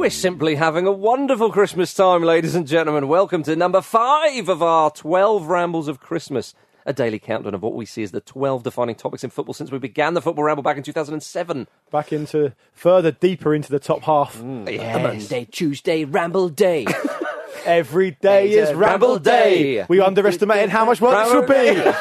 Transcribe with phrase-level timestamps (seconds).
[0.00, 3.06] We're simply having a wonderful Christmas time, ladies and gentlemen.
[3.06, 6.54] Welcome to number five of our 12 Rambles of Christmas,
[6.86, 9.70] a daily countdown of what we see as the 12 defining topics in football since
[9.70, 11.68] we began the Football Ramble back in 2007.
[11.92, 14.38] Back into further deeper into the top half.
[14.38, 15.02] Mm.
[15.02, 16.86] Monday, Tuesday, Ramble Day.
[17.64, 19.84] Every day is Ramble Day.
[19.88, 21.92] We underestimated how much work this would be.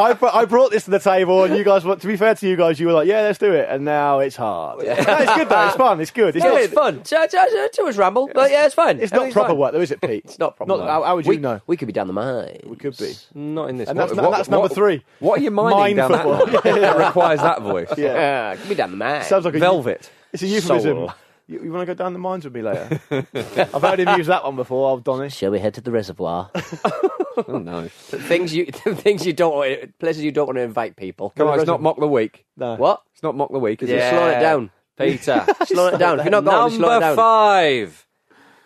[0.00, 2.48] I, br- I brought this to the table, and you guys, to be fair to
[2.48, 4.78] you guys, you were like, "Yeah, let's do it," and now it's hard.
[4.78, 5.66] No, it's good though.
[5.66, 6.00] It's fun.
[6.00, 6.36] It's good.
[6.36, 7.04] It's, yeah, not, it's fun.
[7.04, 9.00] So, so, so, so it's Ramble, but yeah, it's fun.
[9.00, 9.58] it's not Everything's proper fine.
[9.58, 10.24] work, though, is it, Pete?
[10.24, 10.88] It's not proper work.
[10.88, 11.60] how, how would you we, know?
[11.66, 12.60] We could be down the mine.
[12.64, 13.14] We could be.
[13.34, 15.02] Not in this And that's, that's number three.
[15.18, 16.46] What are you mining Mine down football.
[16.46, 16.80] that line?
[16.80, 17.88] that requires that voice.
[17.96, 18.14] Yeah.
[18.14, 19.24] Yeah, could be down the mine.
[19.24, 20.10] Sounds like a Velvet.
[20.32, 20.96] It's a euphemism.
[20.96, 21.12] Soul.
[21.48, 23.00] You, you want to go down the mines with me later?
[23.10, 25.30] I've heard him use that one before, old Donny.
[25.30, 26.50] Shall we head to the reservoir?
[27.46, 27.86] Oh no.
[27.88, 31.30] things you, the things you don't, want, places you don't want to invite people.
[31.36, 32.44] Come on, it's not mock the week.
[32.56, 32.74] No.
[32.74, 33.02] What?
[33.14, 34.10] It's not mock the week, is Just it?
[34.10, 34.70] slow it down.
[34.98, 35.46] Peter.
[35.64, 36.18] Slow it down.
[36.18, 37.16] If you're not going, just slow it Number down.
[37.16, 38.07] five.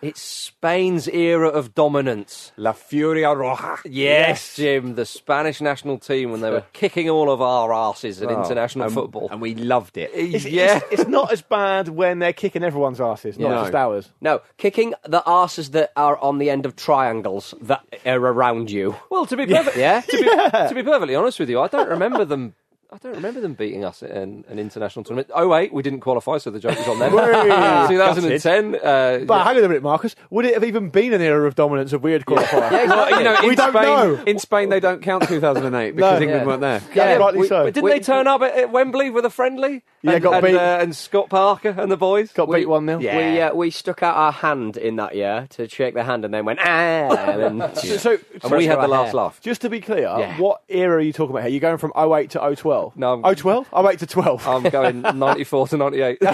[0.03, 2.51] It's Spain's era of dominance.
[2.57, 3.79] La Furia Roja.
[3.85, 8.29] Yes, Jim, the Spanish national team when they were kicking all of our asses at
[8.29, 9.29] Oh, international and- football.
[9.31, 10.11] And we loved it.
[10.13, 10.81] It's, yeah.
[10.91, 13.61] it's, it's not as bad when they're kicking everyone's asses, not Yeah.
[13.63, 14.09] just ours.
[14.21, 18.97] No, kicking the asses that are on the end of triangles that are around you.
[19.09, 20.01] well, to be perfect, Yeah?
[20.01, 20.25] to, be,
[20.69, 22.55] to be perfectly honest with you, I don't remember them.
[22.93, 25.31] I don't remember them beating us in an international tournament.
[25.35, 27.13] Oh wait, we didn't qualify, so the joke was on them.
[27.89, 28.75] 2010.
[28.75, 30.15] Uh, But hang on a minute, Marcus.
[30.31, 32.71] Would it have even been an era of dominance if we had qualified?
[32.71, 34.23] Well, you know, in We don't Spain, know.
[34.27, 36.23] In Spain, they don't count 2008 because No.
[36.23, 36.47] England Yeah.
[36.47, 36.83] weren't there.
[36.95, 37.65] Yeah, rightly we- so.
[37.65, 39.83] But didn't We- they turn up at, at Wembley with a friendly?
[40.05, 40.57] Yeah, and, got and, beat.
[40.57, 42.33] Uh, and Scott Parker and the boys.
[42.33, 42.99] Got beat 1 0.
[42.99, 46.35] We uh, we stuck out our hand in that year to shake their hand and
[46.35, 49.15] then went ah and then So, so, And we had the last hair.
[49.15, 49.41] laugh.
[49.41, 50.37] just to be clear, Yeah.
[50.39, 51.53] what era are you talking about here?
[51.53, 52.97] You're going from 08 to 012?
[52.97, 53.69] No, I'm- 012?
[53.73, 54.49] 08 to 12.
[54.49, 56.19] I'm going 94 to 98.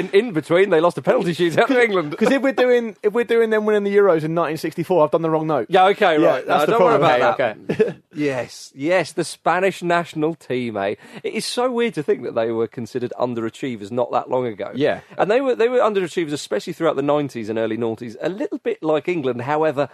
[0.00, 2.10] and in between, they lost a penalty shootout to England.
[2.10, 5.22] Because if we're doing if we're doing them winning the Euros in 1964, I've done
[5.22, 5.66] the wrong note.
[5.70, 6.46] Yeah, okay, Yeah, right.
[6.46, 7.96] that's No, the don't worry about Okay, that.
[8.14, 10.94] yes, yes, the Spanish national team, eh?
[11.22, 14.72] It is so weird to think that they were considered underachievers not that long ago.
[14.74, 15.00] Yeah.
[15.18, 18.58] And they were they were underachievers, especially throughout the 90s and early noughties, a little
[18.58, 19.42] bit like England.
[19.42, 19.88] However,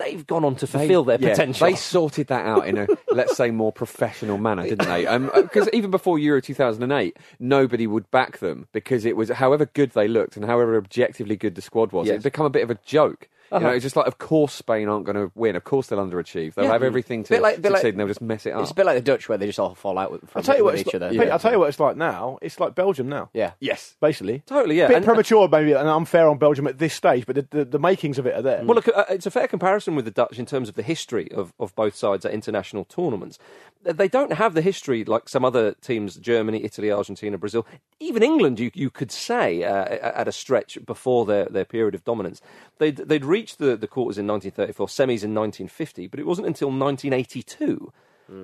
[0.00, 1.66] they've gone on to fulfill their Yeah, potential.
[1.66, 5.06] They sorted that out in a, let's say, more professional manner, didn't they?
[5.06, 9.66] Um, uh, because even before Euro 2008, nobody would back them because it was, however
[9.66, 12.16] good they looked and however objectively good the squad was, Yes.
[12.16, 13.28] it become a bit of a joke.
[13.50, 13.66] You Uh-huh.
[13.66, 15.56] know, it's just like, of course Spain aren't going to win.
[15.56, 16.54] Of course they'll underachieve.
[16.54, 16.72] They'll Yeah.
[16.72, 18.62] have everything to Bit like- succeed, like- and they'll just mess it up.
[18.62, 20.42] It's a bit like the Dutch where they just all fall out with, from I'll
[20.42, 21.10] tell you what with each like, other.
[21.10, 22.38] Pete, I'll tell you what it's like now.
[22.42, 23.28] It's like Belgium now.
[23.34, 23.52] Yeah.
[23.58, 23.96] yes.
[24.00, 24.42] Basically.
[24.46, 24.86] totally, yeah.
[24.86, 27.78] bit And- premature, maybe, and unfair on Belgium at this stage, but the, the, the
[27.78, 28.62] makings of it are there.
[28.64, 31.28] Well, look, uh, it's a fair comparison with the Dutch in terms of the history
[31.32, 33.38] of, of both sides at international tournaments.
[33.82, 37.66] They don't have the history like some other teams Germany, Italy, Argentina, Brazil,
[37.98, 42.04] even England, you, you could say, uh, at a stretch before their, their period of
[42.04, 42.42] dominance.
[42.80, 46.68] They'd, they'd reached the, the quarters in 1934, semis in 1950, but it wasn't until
[46.68, 47.92] 1982.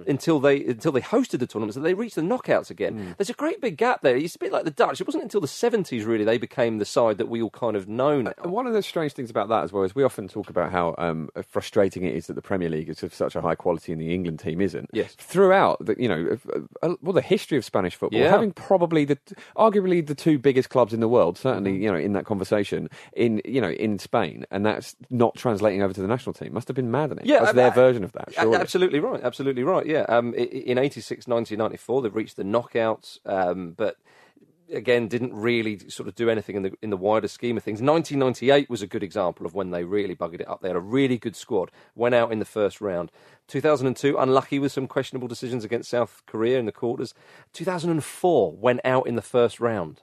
[0.06, 3.14] Until they until they hosted the tournaments that they reached the knockouts again.
[3.18, 4.16] There's a great big gap there.
[4.16, 5.00] It's a bit like the Dutch.
[5.00, 7.88] It wasn't until the 70s really they became the side that we all kind of
[7.88, 8.32] know now.
[8.42, 10.72] And one of the strange things about that as well is we often talk about
[10.72, 13.92] how um, frustrating it is that the Premier League is of such a high quality
[13.92, 14.90] and the England team isn't.
[14.92, 15.14] Yes.
[15.18, 18.30] Throughout, the, you know, uh, uh, well, the history of Spanish football, Yeah.
[18.30, 19.18] having probably the,
[19.56, 23.40] arguably the two biggest clubs in the world, certainly, you know, in that conversation, in,
[23.44, 26.54] you know, in Spain, and that's not translating over to the national team.
[26.54, 27.26] Must have been maddening.
[27.26, 28.56] Yeah, That's their version of that, surely.
[28.56, 29.20] Absolutely right.
[29.22, 29.75] Absolutely right.
[29.84, 30.06] Yeah.
[30.08, 33.96] Um, in 86, 1994, they've reached the knockouts, um, but
[34.72, 37.80] again, didn't really sort of do anything in the in the wider scheme of things.
[37.80, 40.60] 1998 was a good example of when they really buggered it up.
[40.60, 43.10] They had a really good squad, went out in the first round.
[43.48, 47.14] 2002, unlucky with some questionable decisions against South Korea in the quarters.
[47.52, 50.02] 2004, went out in the first round.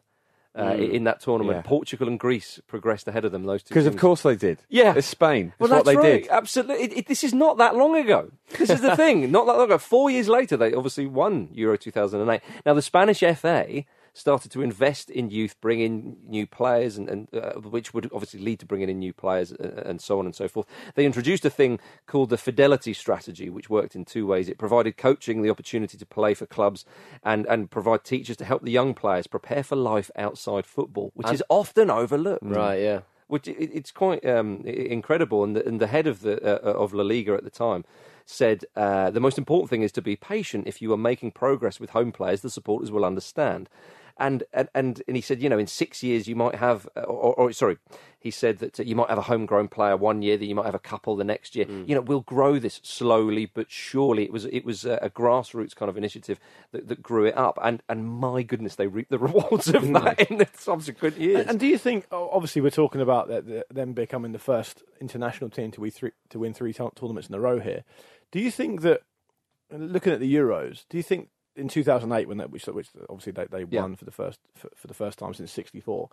[0.56, 1.62] Uh, i- In that tournament, Yeah.
[1.68, 3.44] Portugal and Greece progressed ahead of them.
[3.46, 4.60] Those two Because of course they did.
[4.70, 4.94] Yeah.
[4.96, 5.48] It's Spain.
[5.48, 6.22] It's Well, what that's they right.
[6.24, 6.30] did.
[6.32, 6.84] Absolutely.
[6.84, 8.30] It, it, this is not that long ago.
[8.60, 9.32] This is the thing.
[9.32, 9.80] Not that long ago.
[9.80, 12.42] Four years later, they obviously won Euro 2008.
[12.68, 13.84] Now, the Spanish FA
[14.14, 18.40] started to invest in youth, bring in new players, and, and uh, which would obviously
[18.40, 20.68] lead to bringing in new players, uh, and so on and so forth.
[20.96, 24.48] They introduced a thing called the fidelity strategy, which worked in two ways.
[24.48, 26.86] It provided coaching the opportunity to play for clubs,
[27.24, 31.32] and and provide teachers to help the young players prepare for life outside football, which
[31.32, 33.00] is often overlooked Right, yeah.
[33.28, 35.44] which it, it's quite um, incredible.
[35.44, 37.84] And the, and the head of the uh, of La Liga at the time
[38.26, 40.68] said uh, the most important thing is to be patient.
[40.68, 43.70] If you are making progress with home players, the supporters will understand.
[44.18, 47.02] And, and and and he said, you know, in six years you might have, uh,
[47.02, 47.78] or, or sorry,
[48.20, 50.66] he said that uh, you might have a homegrown player one year, that you might
[50.66, 51.66] have a couple the next year.
[51.68, 54.24] You know, we'll grow this slowly but surely.
[54.24, 56.40] It was it was a, a grassroots kind of initiative
[56.72, 60.20] that, that grew it up, and and my goodness, they reaped the rewards of that
[60.30, 61.42] in the subsequent years.
[61.42, 62.06] And, and do you think?
[62.12, 66.12] Obviously, we're talking about the, the, them becoming the first international team to win three,
[66.30, 67.84] to win three tour- tournaments in a row here.
[68.32, 69.02] Do you think that,
[69.72, 73.46] looking at the Euros, do you think in 2008 when that which, which obviously they,
[73.46, 73.82] they Yeah.
[73.82, 76.10] won for the first for, for the first time since '64,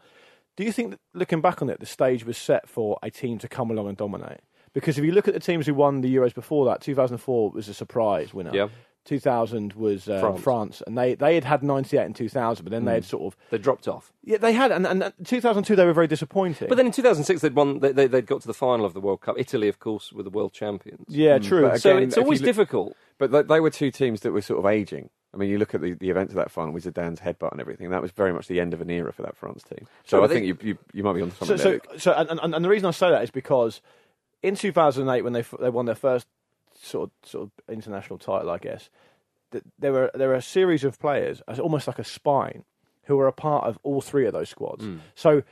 [0.56, 3.38] do you think that looking back on it, the stage was set for a team
[3.38, 4.40] to come along and dominate?
[4.72, 7.68] Because if you look at the teams who won the Euros before that, 2004 was
[7.68, 8.54] a surprise winner.
[8.54, 8.68] Yeah.
[9.04, 10.40] 2000 was uh, France.
[10.40, 10.82] France.
[10.86, 13.58] and they, they had had 98 in 2000, but then they had sort of they
[13.58, 14.12] dropped off.
[14.22, 16.68] yeah, they had, and, and, and 2002 they were very disappointing.
[16.68, 17.80] But then in 2006, they'd won.
[17.80, 19.36] They, they, they'd got to the final of the World Cup.
[19.38, 21.04] Italy, of course, were the world champions.
[21.08, 21.62] yeah, true.
[21.62, 22.96] but So it's always look- difficult.
[23.18, 25.10] But they, they were two teams that were sort of aging.
[25.32, 27.60] I mean, you look at the, the event of that final with Zidane's headbutt and
[27.60, 27.90] everything.
[27.90, 29.86] That was very much the end of an era for that France team.
[30.04, 31.72] So I think you, you you might be on so, something so, there.
[31.72, 31.88] Luke.
[31.98, 33.80] so and, and, and the reason I say that is because
[34.42, 36.26] in 2008 when they they won their first
[36.82, 38.90] sort of sort of international title, I guess
[39.52, 42.64] th- there were there are a series of players, as almost like a spine,
[43.04, 44.84] who were a part of all three of those squads.
[44.84, 44.98] Hmm.
[45.14, 45.42] So.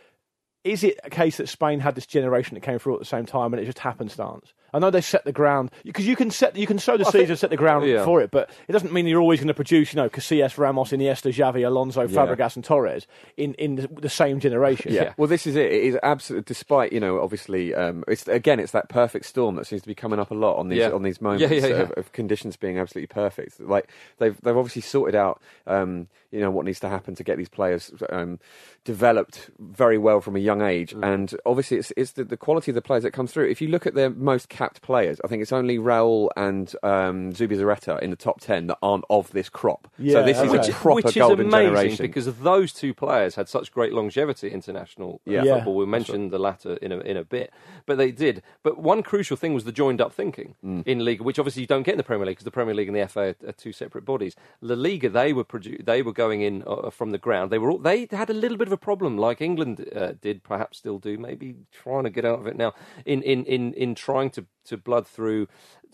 [0.65, 3.25] Is it a case that Spain had this generation that came through at the same
[3.25, 4.53] time, and it just happenstance?
[4.73, 7.11] I know they set the ground because you can set you can sow the I
[7.11, 8.05] seeds think- and set the ground Yeah.
[8.05, 10.91] for it, but it doesn't mean you're always going to produce, you know, Casillas, Ramos,
[10.93, 13.07] Iniesta, Xavi, Alonso, Fabregas, and Torres
[13.37, 14.93] in in the, the same generation.
[14.93, 15.15] Yeah.
[15.17, 15.73] Well, this is it.
[15.73, 19.67] It is absolutely, despite you know, obviously, um, it's again, it's that perfect storm that
[19.67, 20.91] seems to be coming up a lot on these Yeah.
[20.91, 21.83] on these moments Yeah, yeah, yeah.
[21.83, 23.61] Of, of conditions being absolutely perfect.
[23.61, 23.89] Like
[24.19, 27.49] they've they've obviously sorted out, um, you know, what needs to happen to get these
[27.49, 28.39] players um,
[28.85, 31.05] developed very well from a young age, Mm.
[31.13, 33.49] and obviously, it's it's the, the quality of the players that comes through.
[33.49, 37.33] If you look at their most capped players, I think it's only Raul and um,
[37.33, 39.89] Zubizarreta in the top ten that aren't of this crop.
[39.99, 40.71] Yeah, so this is okay.
[40.71, 42.07] a proper which is golden amazing generation.
[42.07, 45.45] because those two players had such great longevity at international uh, Yeah.
[45.45, 45.55] Yeah.
[45.57, 45.75] football.
[45.77, 47.53] We'll mention the latter in a, in a bit,
[47.87, 48.43] but they did.
[48.63, 50.83] But one crucial thing was the joined up thinking Mm.
[50.87, 52.89] in Liga, which obviously you don't get in the Premier League because the Premier League
[52.89, 54.35] and the FA are, are two separate bodies.
[54.61, 57.51] La Liga, they were produ- they were going in uh, from the ground.
[57.53, 60.43] They were all, they had a little bit of a problem, like England uh, did,
[60.43, 62.73] perhaps still do, maybe trying to get out of it now.
[63.07, 65.49] In in in in trying to to blood through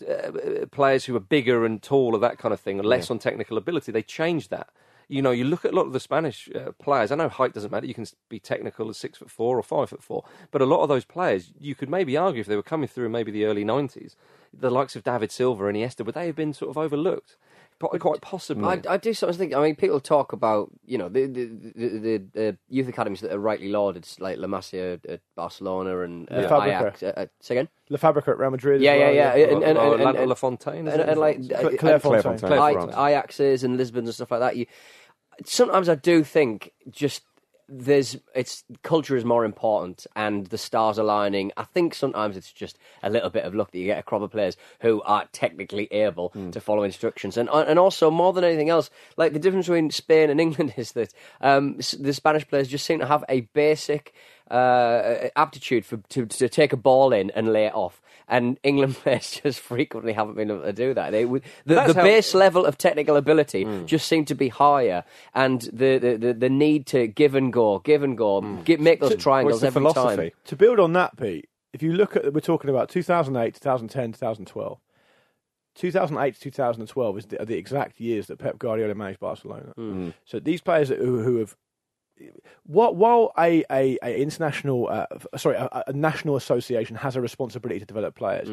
[0.07, 3.91] uh, players who are bigger and taller, that kind of thing, less on technical ability.
[3.91, 4.69] They changed that.
[5.07, 7.11] You know, you look at a lot of the Spanish uh, players.
[7.11, 7.85] I know height doesn't matter.
[7.85, 10.81] You can be technical as six foot four or five foot four, but a lot
[10.81, 13.45] of those players, you could maybe argue if they were coming through in maybe the
[13.45, 14.15] early nineties,
[14.51, 17.37] the likes of David Silva and Iniesta, would they have been sort of overlooked?
[17.77, 18.63] Po- Quite possibly.
[18.65, 19.53] I, I do sometimes think.
[19.53, 21.45] I mean, people talk about you know the the,
[21.75, 26.31] the, the, the youth academies that are rightly lauded, like La Masia at Barcelona and
[26.31, 26.47] uh, Yeah.
[26.47, 26.77] Fabrica.
[26.79, 27.03] Ajax.
[27.03, 27.67] Uh, uh, say again.
[27.89, 28.81] La Fabrica at Real Madrid.
[28.81, 29.31] Yeah, yeah, well, yeah.
[29.33, 32.37] And- and- and- La- and- La Fontaine, and, and like Cla- uh, Claire and- Fontaine.
[32.39, 32.95] Claire I, France.
[32.95, 34.55] Ajaxes and Lisbons and stuff like that.
[34.55, 34.67] You
[35.43, 37.23] sometimes I do think just
[37.67, 41.51] there's it's culture is more important and the stars aligning.
[41.57, 44.21] I think sometimes it's just a little bit of luck that you get a crop
[44.21, 48.69] of players who are technically able to follow instructions, and and also more than anything
[48.69, 52.85] else, like the difference between Spain and England is that um, the Spanish players just
[52.85, 54.13] seem to have a basic
[54.51, 58.01] uh, aptitude for to, to take a ball in and lay it off.
[58.27, 61.11] And England players just frequently haven't been able to do that.
[61.11, 64.47] They would, the, That's the how- base level of technical ability just seemed to be
[64.49, 65.03] higher,
[65.35, 68.99] and the, the, the, the need to give and go, give and go, gi- make
[68.99, 70.15] those triangles every philosophy?
[70.29, 70.31] time.
[70.45, 74.79] To build on that, Pete, if you look at, we're talking about 2008, 2010, 2012.
[75.75, 79.73] 2008 to 2012 is the, are the exact years that Pep Guardiola managed Barcelona.
[80.25, 81.55] So these players who, who have,
[82.65, 85.05] what, while a, a, a international, uh,
[85.37, 88.49] sorry, a, a national association has a responsibility to develop players,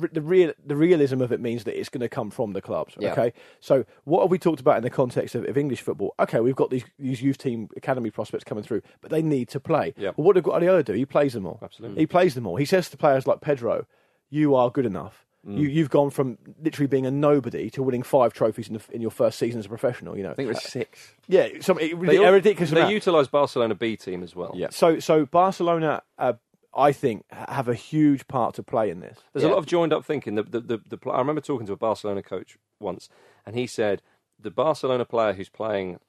[0.00, 2.60] r- the real the realism of it means that it's going to come from the
[2.62, 2.94] clubs.
[2.98, 3.12] Yeah.
[3.12, 6.14] Okay, so what have we talked about in the context of, of English football?
[6.20, 9.60] Okay, we've got these these youth team academy prospects coming through, but they need to
[9.60, 9.94] play.
[9.96, 10.10] Yeah.
[10.16, 10.92] Well, what did Guardiola do?
[10.92, 11.58] He plays them all.
[11.62, 11.98] Absolutely.
[12.00, 12.56] he plays them all.
[12.56, 13.86] He says to players like Pedro,
[14.30, 18.32] "You are good enough." You, you've gone from literally being a nobody to winning five
[18.32, 20.16] trophies in, the, in your first season as a professional.
[20.16, 21.14] You know, I think it was six.
[21.28, 22.92] yeah, some it, They a ridiculous They amount.
[22.94, 24.52] utilise Barcelona B team as well.
[24.56, 24.68] Yeah.
[24.70, 26.32] So, so Barcelona, uh,
[26.76, 29.18] I think, have a huge part to play in this.
[29.32, 29.50] There's Yeah.
[29.50, 30.34] a lot of joined up thinking.
[30.34, 33.08] The, the, the, the, I remember talking to a Barcelona coach once,
[33.46, 34.02] and he said
[34.40, 36.00] the Barcelona player who's playing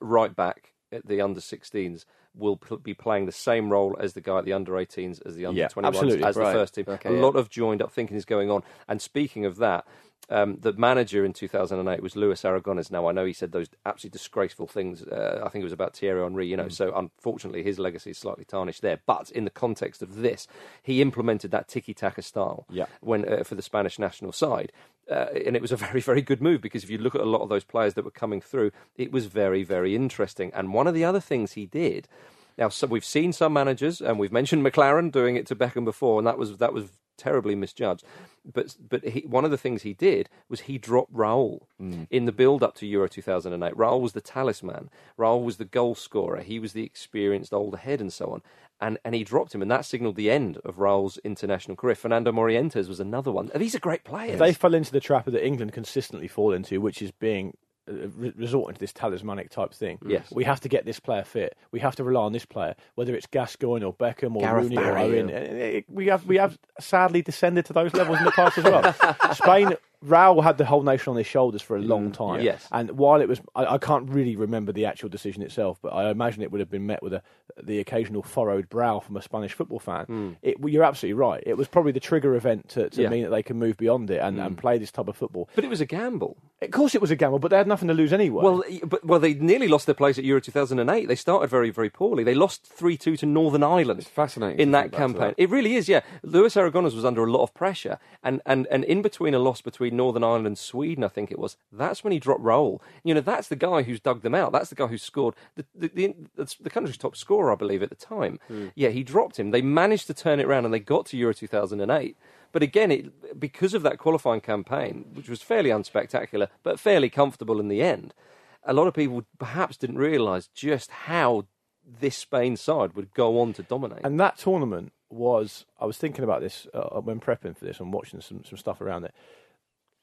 [0.00, 0.72] right back
[1.04, 4.72] the under 16s will be playing the same role as the guy at the under
[4.72, 6.52] 18s, as the under Yeah, 21s, absolutely, as right.
[6.52, 6.84] the first team.
[6.88, 7.20] Okay, a yeah.
[7.20, 8.62] lot of joined up thinking is going on.
[8.88, 9.86] And speaking of that,
[10.30, 12.90] Um, the manager in 2008 was Luis Aragonés.
[12.90, 15.02] Now I know he said those absolutely disgraceful things.
[15.02, 16.46] Uh, I think it was about Thierry Henry.
[16.46, 19.00] You know, so unfortunately his legacy is slightly tarnished there.
[19.06, 20.46] But in the context of this,
[20.82, 22.86] he implemented that tiki-taka style Yeah.
[23.00, 24.72] when uh, for the Spanish national side.
[25.10, 27.24] Uh, and it was a very, very good move because if you look at a
[27.26, 30.50] lot of those players that were coming through, it was very, very interesting.
[30.54, 32.08] And one of the other things he did,
[32.56, 36.18] now so we've seen some managers, and we've mentioned McClaren doing it to Beckham before,
[36.18, 38.04] and that was that was terribly misjudged.
[38.44, 42.04] But but he, one of the things he did was he dropped Raul hmm.
[42.10, 43.74] in the build up to Euro 2008.
[43.74, 44.90] Raul was the talisman.
[45.18, 46.40] Raul was the goal scorer.
[46.40, 48.42] He was the experienced older head and so on.
[48.80, 51.94] And and he dropped him, and that signalled the end of Raul's international career.
[51.94, 53.50] Fernando Morientes was another one.
[53.54, 54.38] These are great players.
[54.38, 58.80] They fell into the trap that England consistently fall into, which is being resorting to
[58.80, 59.98] this talismanic type thing.
[60.06, 60.30] Yes.
[60.32, 61.56] we have to get this player fit.
[61.70, 64.76] We have to rely on this player, whether it's Gascoigne or Beckham or Gareth Rooney
[64.76, 65.28] Barry, or Owen.
[65.28, 65.78] yeah.
[65.78, 68.94] Uh, We have we have sadly descended to those levels in the past as well.
[69.34, 69.74] Spain.
[70.06, 72.40] Raul had the whole nation on his shoulders for a mm, long time.
[72.40, 72.68] yes.
[72.72, 76.10] And while it was, I, I can't really remember the actual decision itself, but I
[76.10, 77.22] imagine it would have been met with a,
[77.62, 80.04] the occasional furrowed brow from a Spanish football fan.
[80.06, 80.30] Hmm.
[80.42, 81.42] It, you're absolutely right.
[81.46, 83.08] It was probably the trigger event to, to Yeah.
[83.08, 84.60] mean that they can move beyond it and, and hmm.
[84.60, 85.48] play this type of football.
[85.54, 86.36] but it was a gamble.
[86.60, 88.42] Of course, it was a gamble, but they had nothing to lose anyway.
[88.42, 91.08] Well, but well, they nearly lost their place at Euro 2008.
[91.08, 92.24] They started very, very poorly.
[92.24, 94.00] They lost three two to Northern Ireland.
[94.00, 95.34] It's fascinating in that think back to campaign.
[95.36, 95.42] that.
[95.42, 95.88] It really is.
[95.88, 99.38] Yeah, Luis Aragonés was under a lot of pressure, and, and and in between a
[99.38, 101.56] loss between Northern Ireland and Sweden, I think it was.
[101.72, 102.80] That's when he dropped Raul.
[103.02, 104.52] You know, that's the guy who's dug them out.
[104.52, 107.82] That's the guy who scored the the, the, the, the country's top scorer, I believe,
[107.82, 108.38] at the time.
[108.48, 108.68] Hmm.
[108.74, 109.50] Yeah, he dropped him.
[109.50, 112.16] They managed to turn it around, and they got to Euro 2008.
[112.52, 117.58] But again, it, because of that qualifying campaign, which was fairly unspectacular, but fairly comfortable
[117.58, 118.14] in the end,
[118.62, 121.46] a lot of people perhaps didn't realise just how
[121.84, 124.04] this Spain side would go on to dominate.
[124.04, 127.92] and that tournament was, I was thinking about this uh, when prepping for this and
[127.92, 129.14] watching some, some stuff around it.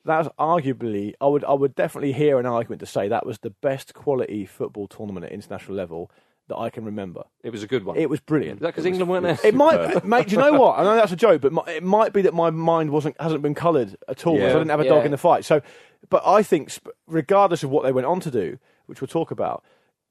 [0.05, 3.39] That was arguably, I would, I would definitely hear an argument to say that was
[3.39, 6.09] the best quality football tournament at international level
[6.47, 7.23] that I can remember.
[7.43, 7.95] it was a good one.
[7.97, 8.57] It was brilliant.
[8.57, 9.37] Is that because England weren't there?
[9.43, 10.27] It might, mate.
[10.27, 10.79] Do you know what?
[10.79, 13.41] I know that's a joke, but my, it might be that my mind wasn't hasn't
[13.41, 14.35] been coloured at all.
[14.35, 14.53] 'cause I Yeah.
[14.53, 15.45] didn't have a dog in the fight.
[15.45, 15.61] So,
[16.09, 16.71] but I think,
[17.07, 19.63] regardless of what they went on to do, which we'll talk about,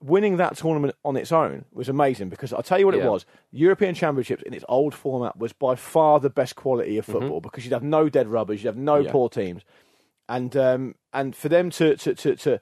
[0.02, 2.28] winning that tournament on its own was amazing.
[2.28, 3.04] Because I'll tell you what Yeah.
[3.04, 7.04] it was: European Championships in its old format was by far the best quality of
[7.06, 9.12] football because you'd have no dead rubbers, you'd have no Yeah.
[9.12, 9.62] poor teams,
[10.28, 12.36] and um, and for them to to to.
[12.36, 12.60] to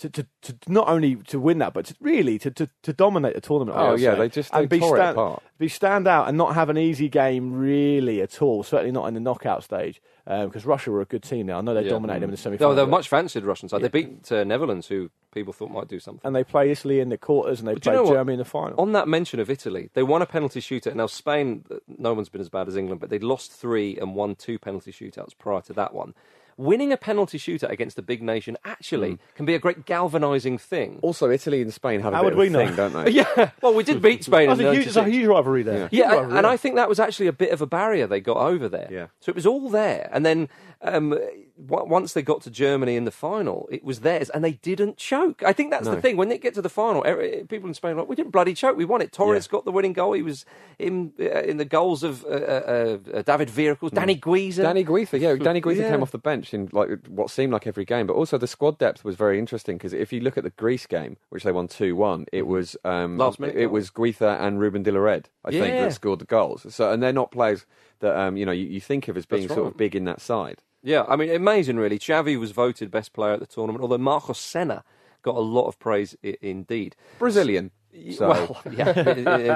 [0.00, 3.34] to, to, to not only to win that, but to really to, to, to dominate
[3.34, 3.76] the tournament.
[3.76, 4.18] Oh, yeah, say.
[4.20, 5.42] they just- and be stand, apart.
[5.58, 8.62] be stand out and not have an easy game really at all.
[8.62, 11.58] Certainly not in the knockout stage, because Russia were a good team now.
[11.58, 11.90] I know they Yeah.
[11.90, 12.74] dominated them in the semi No, final.
[12.74, 13.80] they were much fancied Russian side.
[13.80, 16.20] They beat uh, Netherlands, who people thought might do something.
[16.26, 18.06] and they play Italy in the quarters, and they But do you know?
[18.12, 18.78] Germany in the final.
[18.78, 20.94] On that mention of Italy, they won a penalty shootout.
[20.94, 24.14] Now Spain, uh, no one's been as bad as England, but they'd lost three and
[24.14, 26.14] won two penalty shootouts prior to that one.
[26.58, 29.16] Winning a penalty shootout against a big nation actually Hmm.
[29.36, 30.98] can be a great galvanising thing.
[31.02, 32.66] Also, Italy and Spain have a How bit would of we a know?
[32.66, 33.10] thing, don't they?
[33.18, 34.48] Yeah, well, we did beat Spain.
[34.48, 35.88] That's in a huge, it's a huge rivalry there.
[35.88, 36.52] Huge Yeah, rivalry and there.
[36.52, 38.88] I think that was actually a bit of a barrier they got over there.
[38.90, 39.06] Yeah.
[39.20, 40.48] So it was all there, and then
[40.82, 44.52] um, w- once they got to Germany in the final, it was theirs, and they
[44.52, 45.42] didn't choke.
[45.44, 46.16] I think that's the thing.
[46.16, 47.02] When they get to the final,
[47.48, 48.76] people in Spain are like, "We didn't bloody choke.
[48.76, 49.50] We won it." Torres Yeah.
[49.52, 50.12] got the winning goal.
[50.12, 50.44] He was
[50.78, 54.62] in uh, in the goals of uh, uh, uh, David Vieracles, Danny Guiza.
[54.68, 55.90] Danny Guitha, yeah, Danny Guitha Yeah.
[55.90, 58.78] came off the bench in like what seemed like every game, but also the squad
[58.78, 61.66] depth was very interesting because if you look at the Greece game, which they won
[61.66, 63.72] two one, it was um, Last minute it goal.
[63.72, 66.66] was Guitha and Ruben de la Red, I think, that scored the goals.
[66.72, 67.66] So and they're not players
[68.00, 69.72] that um, you know you, you think of as being That's sort right.
[69.72, 70.62] of big in that side.
[70.82, 71.98] Yeah, I mean, amazing, really.
[71.98, 74.84] Xavi was voted best player at the tournament, although Marcos Senna
[75.22, 76.94] got a lot of praise I- indeed.
[77.18, 77.72] Brazilian,
[78.16, 78.96] so Well, yeah,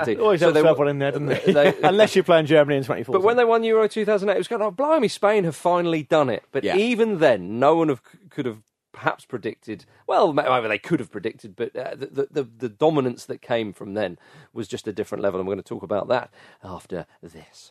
[0.00, 0.18] indeed.
[0.20, 1.44] Always So they one in there, doesn't it?
[1.46, 3.12] they- Unless you're playing Germany in 2014.
[3.20, 6.28] But when they won Euro 2008, it was going, oh, blimey, Spain have finally done
[6.28, 6.42] it.
[6.50, 6.76] But Yeah.
[6.76, 8.58] even then, no one have, could have
[8.92, 13.40] perhaps predicted, well, maybe they could have predicted, but uh, the, the, the dominance that
[13.40, 14.18] came from then
[14.52, 15.38] was just a different level.
[15.38, 16.30] And we're going to talk about that
[16.64, 17.70] after this.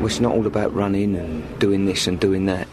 [0.00, 2.66] Well, it's not all about running and doing this and doing that.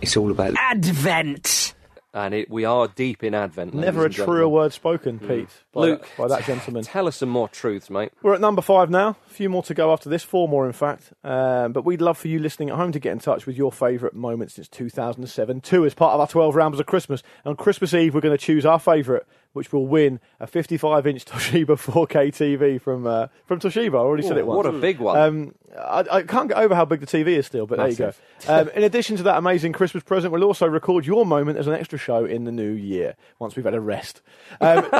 [0.00, 1.74] It's all about Advent!
[2.14, 3.74] And it, we are deep in Advent.
[3.74, 6.82] Never a truer word spoken, Pete, by, Luke, that, by that gentleman.
[6.82, 8.12] Tell us some more truths, mate.
[8.22, 9.18] We're at number five now.
[9.28, 11.12] A few more to go after this, four more in fact.
[11.22, 13.70] Um, but we'd love for you listening at home to get in touch with your
[13.70, 15.60] favourite moment since 2007.
[15.60, 17.22] Two as part of our 12 rounds of Christmas.
[17.44, 21.06] And on Christmas Eve, we're going to choose our favourite, which will win a 55
[21.06, 23.94] inch Toshiba 4K TV from uh, from Toshiba.
[23.94, 24.56] I already said it once.
[24.56, 25.18] What a big one.
[25.18, 27.96] Um, I, I can't get over how big the TV is still, but there you
[27.96, 28.12] go.
[28.48, 31.74] Um, in addition to that amazing Christmas present, we'll also record your moment as an
[31.74, 34.20] extra show in the new year once we've had a rest.
[34.60, 34.82] Um,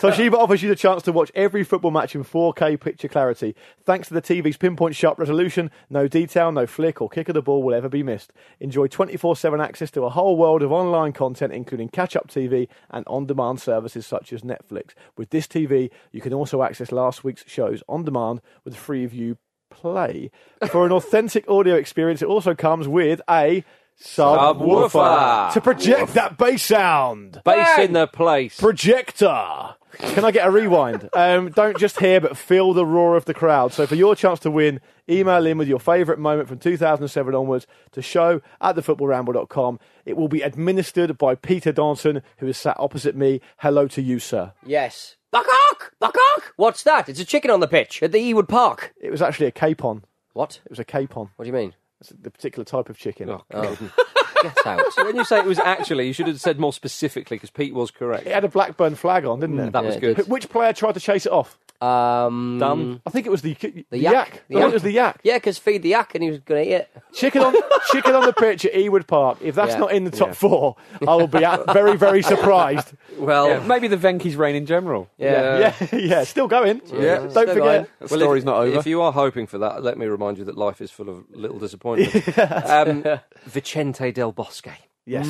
[0.00, 3.54] Toshiba offers you the chance to watch every football match in 4K picture clarity.
[3.84, 7.42] Thanks to the TV's pinpoint sharp resolution, no detail, no flick or kick of the
[7.42, 8.32] ball will ever be missed.
[8.58, 12.68] Enjoy 24 7 access to a whole world of online content, including catch up TV
[12.88, 14.90] and on demand services such as Netflix.
[15.16, 19.36] With this TV, you can also access last week's shows on demand with Freeview
[19.70, 20.30] Play.
[20.70, 23.64] For an authentic audio experience, it also comes with a
[24.00, 25.52] subwoofer Subwoofer.
[25.52, 27.42] to project that bass sound.
[27.44, 28.58] Base in the place.
[28.58, 29.74] Projector.
[29.98, 31.08] Can I get a rewind?
[31.14, 33.72] Um, don't just hear, but feel the roar of the crowd.
[33.72, 37.66] So, for your chance to win, email in with your favourite moment from 2007 onwards
[37.92, 39.80] to show at thefootballramble.com.
[40.04, 43.40] It will be administered by Peter Donaldson, who is sat opposite me.
[43.58, 44.52] Hello to you, sir.
[44.64, 45.16] Yes.
[45.32, 45.90] Buckok!
[46.00, 46.42] Buckok!
[46.56, 47.08] What's that?
[47.08, 48.94] It's a chicken on the pitch at the Ewood Park.
[49.00, 50.04] It was actually a capon.
[50.32, 50.60] What?
[50.64, 51.30] It was a capon.
[51.36, 51.74] What do you mean?
[52.00, 53.28] It's the particular type of chicken.
[53.30, 53.44] Oh,
[54.42, 54.82] Get out.
[54.96, 57.90] when you say it was actually, you should have said more specifically because Pete was
[57.90, 58.26] correct.
[58.26, 59.68] It had a Blackburn flag on, didn't it?
[59.68, 60.18] Mm, that was Yeah, good.
[60.26, 61.58] Wh- Which player tried to chase it off?
[61.80, 63.00] Um, Done.
[63.06, 64.12] I think it was the, the, The yak.
[64.12, 64.42] yak.
[64.48, 65.20] The I think it was the yak.
[65.22, 66.90] Yeah, because feed the yak and he was going to eat it.
[67.12, 67.54] Chicken on
[67.92, 69.38] chicken on the pitch at Ewood Park.
[69.40, 69.78] If that's Yeah.
[69.78, 70.74] not in the top four,
[71.06, 72.92] I will be a- very very surprised.
[73.16, 75.08] Well, Yeah, maybe the Venky's reign in general.
[75.18, 75.72] Yeah.
[75.80, 76.80] Yeah, yeah, still going.
[76.86, 77.18] Yeah.
[77.18, 77.56] don't Still forget.
[77.56, 77.86] going.
[78.00, 78.78] The story's if, not over.
[78.80, 81.24] If you are hoping for that, let me remind you that life is full of
[81.30, 82.36] little disappointments.
[82.68, 83.04] um,
[83.46, 84.70] Vicente Del Bosque,
[85.06, 85.26] Yes,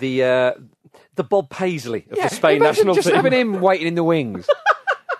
[0.00, 0.52] the uh,
[1.14, 3.16] the Bob Paisley of Yeah, the Spain imagine national just team.
[3.16, 4.48] having him waiting in the wings.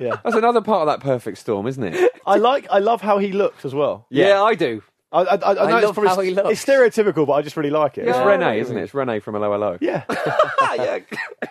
[0.00, 0.16] Yeah.
[0.24, 2.11] That's another part of that perfect storm, isn't it?
[2.26, 2.66] I like.
[2.70, 4.07] I love how he looks as well.
[4.11, 4.42] yeah.
[4.42, 4.83] I do.
[5.12, 6.50] I, I, I, I know I it's love probably how he looks.
[6.50, 8.09] it's stereotypical, but I just really like it.
[8.09, 8.24] It's Yeah.
[8.24, 8.83] Rene, isn't it?
[8.83, 9.78] It's Rene from Hello Hello.
[9.80, 10.98] Yeah, Ah, yeah,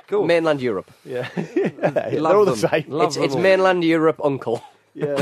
[0.08, 0.26] cool.
[0.26, 0.92] Mainland Europe.
[1.06, 1.70] yeah, yeah.
[1.92, 2.70] They're Love all the them.
[2.70, 2.86] same.
[2.90, 3.42] Love It's, them it's all.
[3.42, 4.62] mainland Europe uncle.
[4.96, 5.16] Yeah,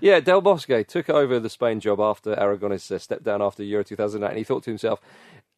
[0.00, 3.84] yeah, Del Bosque took over the Spain job after Aragones uh, stepped down after Euro
[3.84, 5.00] 2008, and he thought to himself,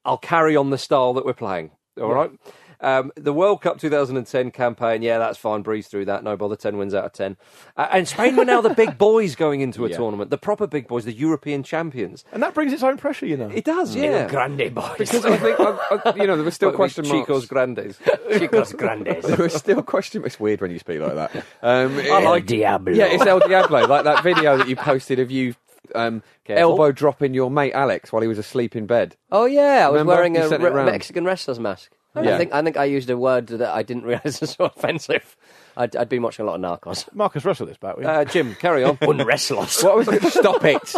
[0.05, 2.31] "I'll carry on the style that we're playing." All right.
[2.81, 5.63] Um, the World Cup 2010 campaign, yeah, that's fine.
[5.63, 6.55] Breeze through that, no bother.
[6.57, 7.37] Ten wins out of ten.
[7.77, 9.97] Uh, and Spain were now the big boys going into a Yeah.
[9.97, 12.25] tournament, the proper big boys, the European champions.
[12.33, 13.49] and that brings its own pressure, you know.
[13.49, 14.29] It does, yeah.
[14.29, 14.97] Grande boys.
[14.99, 17.29] Because I think, I, I, you know, there were still But question with marks.
[17.29, 17.99] Chicos Grandes.
[18.31, 19.25] Chicos Grandes.
[19.25, 20.23] there was still question.
[20.25, 21.35] It's weird when you speak like that.
[21.63, 22.93] Um, I like Diablo.
[22.95, 25.55] Yeah, it's El Diablo, like that video that you posted of you
[25.95, 29.17] um, elbow dropping your mate Alex while he was asleep in bed.
[29.33, 30.13] Oh yeah, I was Remember?
[30.15, 31.91] wearing a re- Mexican wrestler's mask.
[32.25, 32.35] Yeah.
[32.35, 35.37] I think I think I used a word that I didn't realise was so offensive.
[35.77, 37.09] I'd, I'd been watching a lot of Narcos.
[37.15, 37.97] Marcus Russell this back.
[38.03, 38.97] Uh, Jim, carry on.
[39.03, 39.83] Unwrestlers.
[39.85, 40.95] What I was going to stop it.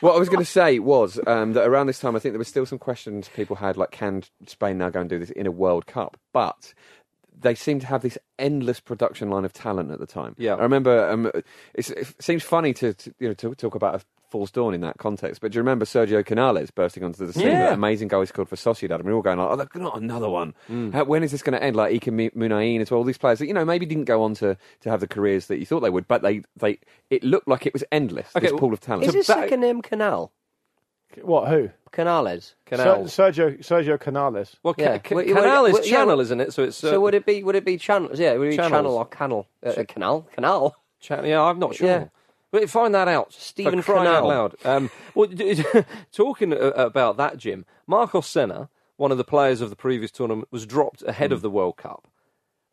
[0.00, 2.38] What I was going to say was um, that around this time, I think there
[2.38, 5.46] were still some questions people had, like, can Spain now go and do this in
[5.46, 6.18] a World Cup?
[6.32, 6.74] But
[7.38, 10.34] they seemed to have this endless production line of talent at the time.
[10.38, 10.54] Yeah.
[10.54, 11.08] I remember.
[11.10, 11.30] Um,
[11.74, 14.80] it's, it seems funny to, to you know to talk about a false dawn in
[14.80, 17.46] that context, but do you remember Sergio Canales bursting onto the scene?
[17.48, 17.66] Yeah.
[17.66, 19.82] That amazing goal he scored for Sociedad, and we were all going like, "Oh, they're
[19.82, 20.54] not another one.
[20.92, 22.98] How, when is this going to end?" Like Iker Mu- Muniain as well.
[22.98, 25.46] All these players that you know maybe didn't go on to, to have the careers
[25.46, 26.78] that you thought they would, but they they
[27.10, 28.28] it looked like it was endless.
[28.36, 29.04] Okay, this well, pool of talent.
[29.04, 30.32] Is his back- second name Canal?
[31.22, 31.48] What?
[31.48, 31.70] Who?
[31.92, 32.56] Canales.
[32.66, 33.08] Canal.
[33.08, 34.56] Ser- Sergio Sergio Canales.
[34.62, 34.98] well, ca- Yeah.
[34.98, 36.52] ca- Well, canal is well, channel, well- isn't it?
[36.52, 38.10] So it's uh, So would it be would it be channel?
[38.12, 38.72] Yeah, would it be Channels.
[38.72, 39.46] channel or canal?
[39.64, 40.76] Uh, canal, canal.
[41.00, 41.86] Chan- yeah, I'm not sure.
[41.86, 42.04] Yeah.
[42.56, 43.34] But find that out.
[43.34, 44.54] Stephen crying out loud.
[44.64, 45.28] Um, well,
[46.12, 50.48] talking uh, about that, Jim, Marcos Senna, one of the players of the previous tournament,
[50.50, 52.08] was dropped ahead of the World Cup.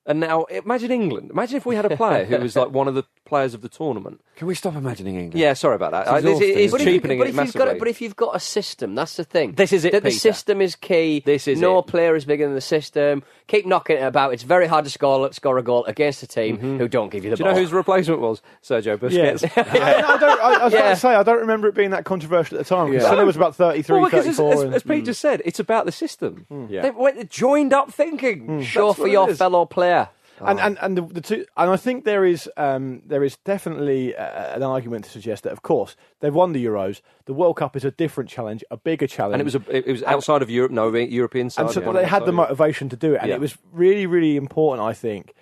[0.05, 1.31] And now, imagine England.
[1.31, 3.69] Imagine if we had a player who was like one of the players of the
[3.69, 4.19] tournament.
[4.35, 5.35] Can we stop imagining England?
[5.35, 6.01] Yeah, sorry about that.
[6.01, 6.71] It's I- This exhausting, is?
[6.71, 7.65] But if, you, cheapening but, it if you've massively.
[7.67, 9.53] got, but if you've got a system, that's the thing.
[9.53, 10.19] This is it, The, the Peter.
[10.19, 11.21] system is key.
[11.25, 11.87] This is no it.
[11.87, 13.23] player is bigger than the system.
[13.47, 14.33] Keep knocking it about.
[14.33, 16.77] It's very hard to score score a goal against a team mm-hmm.
[16.79, 17.61] who don't give you the Do you know ball.
[17.61, 18.41] whose replacement was?
[18.61, 19.49] Sergio Busquets.
[19.57, 20.39] I, I don't.
[20.41, 20.89] I, I was about Yeah.
[20.89, 22.89] to say I don't remember it being that controversial at the time.
[22.89, 23.09] because Yeah.
[23.09, 24.53] Senna was about 33, Well, because as, 34.
[24.53, 26.45] as, and- as Pete just said, it's about the system.
[26.69, 26.81] Yeah.
[26.81, 28.47] They went joined up thinking.
[28.47, 28.63] Mm.
[28.63, 29.37] Show That's for what your it is.
[29.37, 29.92] fellow player.
[30.41, 34.15] And and and the, the two, and I think there is um, there is definitely
[34.15, 37.01] uh, an argument to suggest that, of course, they've won the Euros.
[37.25, 39.91] The World Cup is a different challenge, a bigger challenge, And it was a, it
[39.91, 41.65] was outside of Europe, no European side.
[41.65, 43.35] and so yeah, but they had the motivation to do it, and Yeah.
[43.35, 45.33] it was really, really important, I think.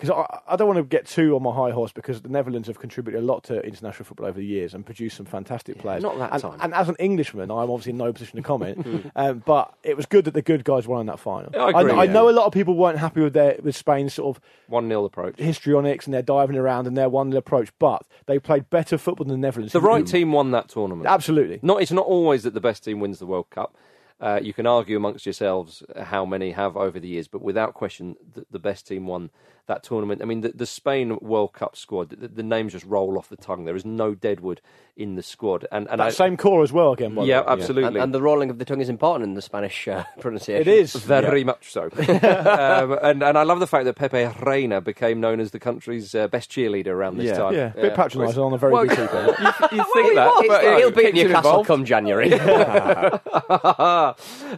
[0.00, 2.68] Because I, I don't want to get too on my high horse because the Netherlands
[2.68, 6.02] have contributed a lot to international football over the years and produced some fantastic players.
[6.02, 6.58] not that and, time.
[6.62, 9.10] And as an Englishman, I'm obviously in no position to comment.
[9.16, 11.50] um, but it was good that the good guys won in that final.
[11.52, 12.12] Yeah, I agree, I, yeah.
[12.12, 15.04] know a lot of people weren't happy with their with Spain's sort of 1 0
[15.04, 15.38] approach.
[15.38, 19.26] histrionics and their diving around and their one nil approach, but they played better football
[19.26, 19.72] than the Netherlands.
[19.72, 21.06] The right team won that tournament.
[21.08, 21.58] Absolutely.
[21.62, 23.76] Not, it's not always that the best team wins the World Cup.
[24.20, 28.16] Uh, you can argue amongst yourselves how many have over the years, but without question,
[28.34, 29.30] the, the best team won
[29.66, 30.20] that tournament.
[30.20, 33.36] I mean, the, the Spain World Cup squad, the, the names just roll off the
[33.36, 33.64] tongue.
[33.64, 34.60] There is no Deadwood
[34.96, 37.14] in the squad, and and That I, same core as well again.
[37.14, 37.52] By yeah, the way.
[37.52, 37.88] absolutely.
[37.88, 40.60] And, and the rolling of the tongue is important in the Spanish uh, pronunciation.
[40.60, 41.84] It is Very much so.
[42.08, 46.14] um, and, and I love the fact that Pepe Reina became known as the country's
[46.14, 47.38] uh, best cheerleader around this Yeah.
[47.38, 47.54] time.
[47.54, 49.36] Yeah, a bit patronising on a very Well, good keeper.
[49.72, 50.32] You think that?
[50.44, 51.66] It's- but, uh, he'll be at Newcastle involved.
[51.68, 52.30] come January.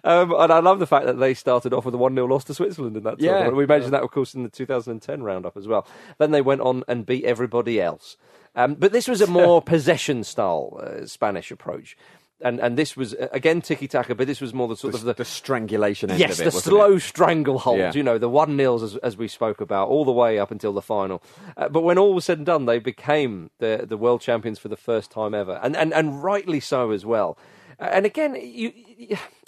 [0.05, 2.45] Um, and I love the fact that they started off with a 1 0 loss
[2.45, 3.31] to Switzerland in that Yeah.
[3.31, 3.57] tournament.
[3.57, 5.87] We mentioned that, of course, in the 2010 roundup as well.
[6.19, 8.17] Then they went on and beat everybody else.
[8.55, 11.97] Um, but this was a more possession style uh, Spanish approach.
[12.45, 15.03] And, and this was, uh, again, tiki taka, but this was more the sort of
[15.03, 15.19] The, the.
[15.19, 17.01] the strangulation end Yes, of it, the slow it?
[17.01, 17.93] stranglehold, Yeah.
[17.95, 20.73] you know, the 1 nils as, as we spoke about, all the way up until
[20.73, 21.23] the final.
[21.57, 24.67] Uh, but when all was said and done, they became the, the world champions for
[24.67, 27.38] the first time ever, and, and, and rightly so as well.
[27.92, 28.73] And again, you-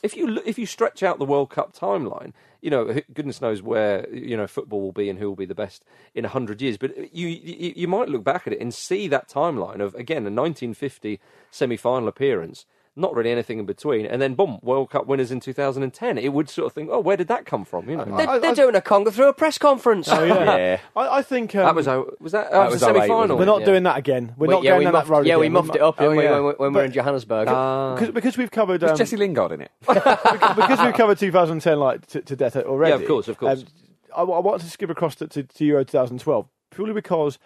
[0.02, 4.08] if you if you stretch out the World Cup timeline, you know, goodness knows where
[4.14, 6.78] you know football will be and who will be the best in hundred years.
[6.78, 10.26] But you, you you might look back at it and see that timeline of again
[10.26, 11.20] a 1950
[11.50, 12.66] semi-final appearance.
[12.96, 16.16] Not really anything in between, and then boom, World Cup winners in 2010.
[16.16, 17.90] It would sort of think, oh, where did that come from?
[17.90, 20.08] You know, they're I- they're I- doing a conga through a press conference.
[20.08, 20.44] Oh, yeah.
[20.56, 20.80] Yeah.
[20.94, 22.94] I, I think um, that was oh, was that, that, That was was the 08,
[22.94, 23.36] semi-final.
[23.36, 23.66] We're not Yeah.
[23.66, 24.32] doing that again.
[24.36, 25.40] We're Wait, not yeah, going we down muffed, that road yeah, again.
[25.40, 26.30] we muffed it up Oh, didn't we, yeah.
[26.38, 27.48] when, we- when we were in Johannesburg.
[27.48, 27.94] Ah.
[27.96, 29.72] because, because we've covered Was um, Jesse Lingard in it?
[29.88, 32.90] because we've covered 2010 like to, to death already.
[32.94, 33.62] Yeah, of course, of course.
[34.14, 37.40] um, I, I want to skip across to, to, to Euro 2012 purely because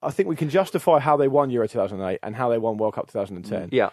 [0.00, 2.94] I think we can justify how they won Euro 2008 and how they won World
[2.94, 3.70] Cup 2010.
[3.72, 3.90] yeah.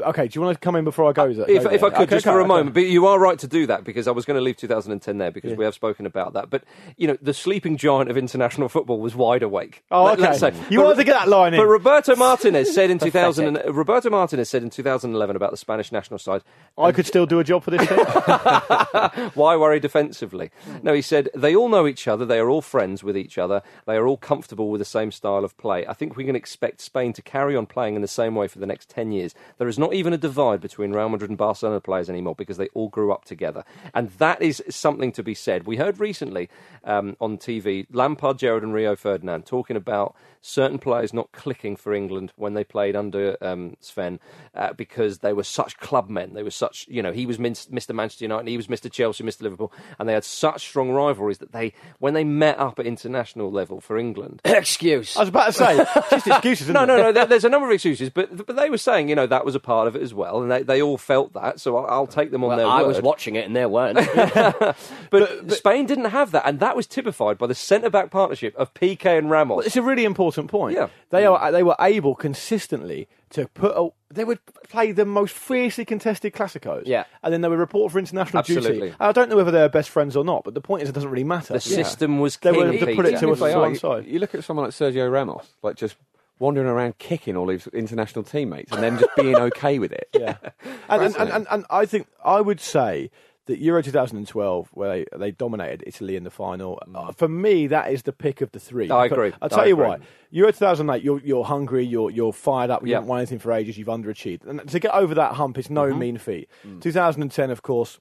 [0.00, 1.32] Okay, do you want to come in before I go?
[1.32, 1.48] there?
[1.50, 2.48] If, go if I could, Okay, just okay, for a okay.
[2.48, 5.18] moment, but you are right to do that because I was going to leave 2010
[5.18, 5.56] there because Yeah.
[5.56, 6.50] we have spoken about that.
[6.50, 6.64] But
[6.96, 9.82] you know, the sleeping giant of international football was wide awake.
[9.90, 10.22] Oh, okay.
[10.22, 10.52] let's say.
[10.70, 11.60] You But- wanted to get that line in.
[11.60, 15.90] But Roberto Martinez said in 2000, and- Roberto Martinez said in 2011 about the Spanish
[15.92, 16.42] national side,
[16.76, 17.96] I could still do a job for this team.
[19.34, 20.50] why worry defensively?
[20.82, 22.24] No, he said they all know each other.
[22.24, 23.62] They are all friends with each other.
[23.86, 25.86] They are all comfortable with the same style of play.
[25.86, 28.58] I think we can expect Spain to carry on playing in the same way for
[28.58, 29.34] the next 10 years.
[29.58, 32.56] There is not not even a divide between Real Madrid and Barcelona players anymore because
[32.56, 33.64] they all grew up together.
[33.94, 35.66] And that is something to be said.
[35.66, 36.48] We heard recently
[36.84, 41.92] um, on TV Lampard, Gerrard, and Rio Ferdinand talking about certain players not clicking for
[41.92, 44.20] England when they played under um, Sven
[44.54, 46.34] uh, because they were such club men.
[46.34, 47.92] They were such, you know, he was Mr.
[47.94, 48.90] Manchester United, he was Mr.
[48.90, 49.42] Chelsea, Mr.
[49.42, 53.50] Liverpool, and they had such strong rivalries that they, when they met up at international
[53.50, 55.16] level for England, Excuse.
[55.16, 55.76] I was about to say,
[56.10, 56.62] just excuses.
[56.68, 56.86] Isn't no, it?
[56.86, 57.26] no, no.
[57.26, 59.60] There's a number of excuses, but but they were saying, you know, that was a
[59.60, 61.60] part of it as well, and they, they all felt that.
[61.60, 62.88] So I'll, I'll take them on Well, their I word.
[62.88, 63.96] was watching it and there weren't.
[65.10, 68.72] but, Spain didn't have that, and that was typified by the centre back partnership of
[68.74, 69.66] Piqué and Ramos.
[69.66, 70.76] It's a really important point.
[70.76, 70.88] Yeah.
[71.10, 71.38] They mm.
[71.38, 76.32] are they were able consistently to put a, they would play the most fiercely contested
[76.32, 76.84] classicos.
[76.86, 77.04] Yeah.
[77.22, 78.78] And then they would report for international Absolutely.
[78.78, 78.94] duty.
[79.00, 81.10] I don't know whether they're best friends or not, but the point is it doesn't
[81.10, 81.54] really matter.
[81.54, 82.60] the system was They king.
[82.60, 83.10] were- to put it Peter.
[83.10, 84.06] to Even if they to one you- side.
[84.06, 85.96] You look at someone like Sergio Ramos, like just
[86.38, 90.08] wandering around kicking all his international teammates and then just being okay with it.
[90.12, 90.36] Yeah.
[90.88, 93.10] and, and, and, and, and I think I would say
[93.46, 97.92] that Euro 2012, where they, they dominated Italy in the final, uh, for me, that
[97.92, 98.90] is the pick of the three.
[98.90, 99.32] I agree.
[99.40, 99.86] I'll tell I you agree.
[99.86, 99.98] why.
[100.32, 102.96] Euro 2008, you're, you're hungry, you're, you're fired up, you Yeah.
[102.96, 104.44] haven't won anything for ages, you've underachieved.
[104.46, 105.98] And to get over that hump is no Mm-hmm.
[105.98, 106.50] mean feat.
[106.66, 106.82] Mm.
[106.82, 108.00] 2010, of course,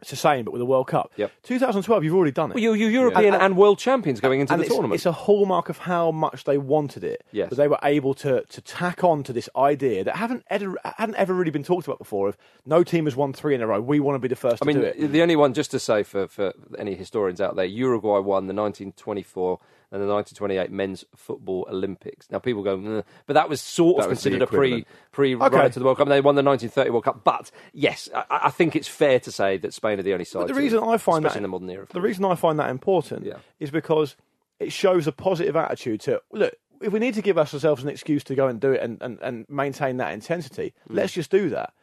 [0.00, 1.12] it's the same, but with the World Cup.
[1.16, 1.30] Yep.
[1.42, 2.54] 2012, you've already done it.
[2.54, 4.94] Well, you're, you're European And- and, world champions going into and the it's, tournament.
[4.94, 7.22] it's a hallmark of how much they wanted it.
[7.32, 7.50] Yes.
[7.50, 11.16] That they were able to, to tack on to this idea that haven't ever, hadn't
[11.16, 13.80] ever really been talked about before of no team has won three in a row.
[13.80, 15.08] We want to be the first I to mean, do it.
[15.12, 18.54] the only one, just to say for, for any historians out there, Uruguay won the
[18.54, 19.58] 1924
[19.92, 22.30] and the 1928 men's football Olympics.
[22.30, 25.34] Now, people go, "Nah," but that was sort That of was considered a pre pre
[25.36, 25.68] okay.
[25.68, 26.06] to the World Cup.
[26.06, 27.24] And they won the 1930 World Cup.
[27.24, 30.40] But yes, I, I think it's fair to say that Spain are the only side.
[30.40, 31.86] But the reason I find that in the modern era.
[31.90, 33.38] the reason I find that important Yeah.
[33.58, 34.16] is because
[34.58, 36.54] it shows a positive attitude to look.
[36.82, 39.18] If we need to give ourselves an excuse to go and do it and, and,
[39.20, 40.96] and maintain that intensity, Mm.
[40.96, 41.74] let's just do that.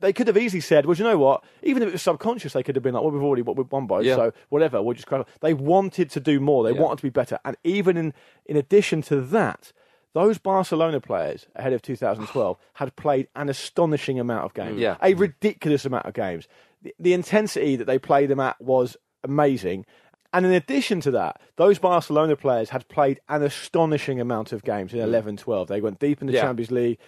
[0.00, 1.44] They could have easily said, "Well, you know what?
[1.62, 4.00] Even if it was subconscious, they could have been like, well, we've already won by,
[4.02, 4.16] Yeah.
[4.16, 4.82] so whatever.
[4.82, 6.64] We'll just crack on." They wanted to do more.
[6.64, 6.80] They Yeah.
[6.80, 8.12] wanted to be better, and even in
[8.46, 9.72] in addition to that,
[10.12, 14.96] those Barcelona players ahead of 2012 had played an astonishing amount of games, Yeah.
[15.02, 16.48] a ridiculous amount of games.
[16.82, 19.86] The, the intensity that they played them at was amazing.
[20.32, 24.92] And in addition to that, those Barcelona players had played an astonishing amount of games
[24.94, 25.68] in 11 12.
[25.68, 26.36] They went deep in the Mm.
[26.36, 26.42] Yeah.
[26.42, 26.98] Champions League,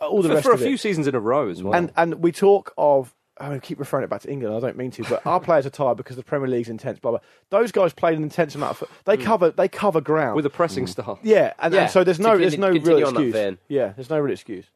[0.00, 0.80] all the for, rest for a of few it.
[0.80, 1.74] seasons in a row as well.
[1.74, 4.90] And, and we talk of, I keep referring it back to England, I don't mean
[4.92, 7.20] to, but our players are tired because the Premier League's intense, blah, blah.
[7.50, 8.90] Those guys played an intense amount of foot.
[9.04, 10.32] They, cover, they cover ground.
[10.32, 10.36] Mm.
[10.36, 11.18] with a pressing style.
[11.22, 13.58] yeah, and, Yeah, and so there's no, continue- there's no real excuse.
[13.68, 14.66] Yeah, there's no real excuse.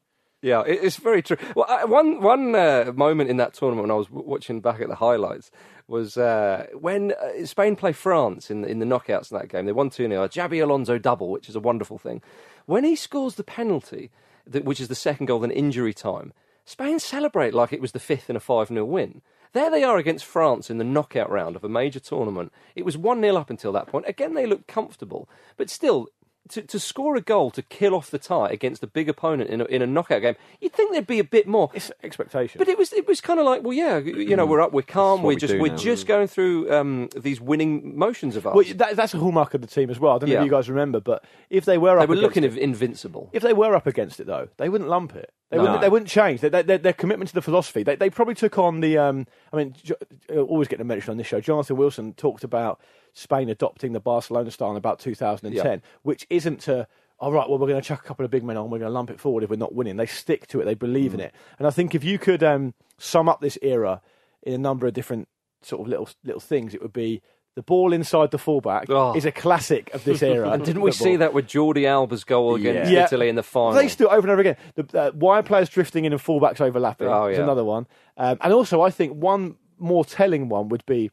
[0.41, 1.37] Yeah, it's very true.
[1.55, 4.89] Well, I, one one uh, moment in that tournament when I was watching back at
[4.89, 5.51] the highlights
[5.87, 9.65] was uh, when uh, Spain play France in the, in the knockouts in that game.
[9.65, 10.27] They won 2 0.
[10.27, 12.21] Xabi Alonso double, which is a wonderful thing.
[12.65, 14.11] When he scores the penalty, that,
[14.45, 16.33] which is the second goal in injury time,
[16.65, 19.21] Spain celebrate like it was the fifth in a 5 0 win.
[19.53, 22.51] There they are against France in the knockout round of a major tournament.
[22.75, 24.05] It was 1 0 up until that point.
[24.07, 26.07] Again, they looked comfortable, but still,
[26.49, 29.61] to, to score a goal to kill off the tie against a big opponent in
[29.61, 31.71] a, in a knockout game, you'd think there'd be a bit more.
[31.73, 32.59] It's expectation.
[32.59, 34.81] But it was it was kind of like, well, yeah, you know, we're up, we're
[34.81, 35.77] calm, we're we just do we're now.
[35.77, 38.55] just going through um, these winning motions of ours.
[38.55, 40.15] well, that, that's a hallmark of the team as well.
[40.15, 40.41] I don't know Yeah.
[40.41, 43.29] if you guys remember, but if they were they were looking it, invincible.
[43.33, 45.31] if they were up against it though, they wouldn't lump it.
[45.49, 45.63] They No.
[45.63, 45.81] wouldn't.
[45.81, 46.41] They wouldn't change.
[46.41, 47.83] They, they, their, their commitment to the philosophy.
[47.83, 48.97] They, they probably took on the.
[48.97, 49.95] Um, I mean, jo-
[50.29, 51.39] uh, always getting a mention on this show.
[51.39, 52.81] Jonathan Wilson talked about
[53.13, 55.77] Spain adopting the Barcelona style in about 2010, Yeah.
[56.01, 56.87] which isn't to.
[57.19, 58.65] All right, well, we're going to chuck a couple of big men on.
[58.69, 59.95] We're going to lump it forward if we're not winning.
[59.97, 60.65] They stick to it.
[60.65, 61.25] They believe in Mm.
[61.25, 61.35] it.
[61.57, 64.01] And I think if you could um, sum up this era
[64.41, 65.29] in a number of different
[65.61, 67.21] sort of little little things, it would be
[67.55, 69.13] the ball inside the fullback Oh.
[69.15, 70.49] is a classic of this era.
[70.53, 73.05] and didn't we see that with Jordi Alba's goal against Yeah.
[73.05, 73.73] Italy in the final?
[73.73, 74.57] They still over and over again.
[74.75, 77.85] The uh, wide players drifting in and fullbacks overlapping Oh, is another one.
[78.17, 81.11] Um, and also, I think one more telling one would be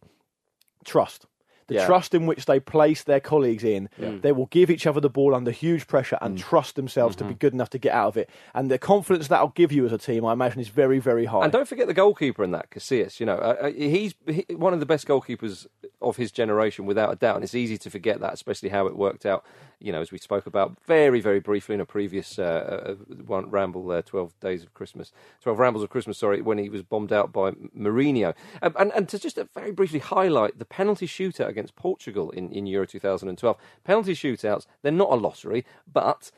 [0.85, 1.27] trust.
[1.71, 1.87] The Yeah.
[1.87, 3.89] trust in which they place their colleagues in.
[3.99, 6.41] They will give each other the ball under huge pressure and Mm.
[6.41, 7.29] trust themselves Mm-hmm.
[7.29, 8.29] to be good enough to get out of it.
[8.55, 11.45] And the confidence that'll give you as a team, I imagine, is very, very high.
[11.45, 13.21] And don't forget the goalkeeper in that, Casillas.
[13.21, 15.67] You know, uh, uh, he's he, one of the best goalkeepers
[16.03, 17.37] of his generation, without a doubt.
[17.37, 19.45] And it's easy to forget that, especially how it worked out.
[19.83, 23.49] You know, as we spoke about very, very briefly in a previous uh, uh, one
[23.51, 26.19] ramble, uh, twelve days of Christmas, twelve rambles of Christmas.
[26.19, 28.35] Sorry, when he was bombed out by Mourinho.
[28.63, 32.51] Um, and and to just uh, very briefly highlight the penalty shootout against Portugal in,
[32.53, 33.57] in Euro 2012.
[33.85, 36.31] Penalty shootouts, they're not a lottery, but